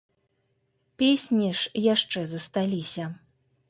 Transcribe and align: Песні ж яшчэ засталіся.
Песні 1.03 1.53
ж 1.61 1.87
яшчэ 1.93 2.19
засталіся. 2.35 3.03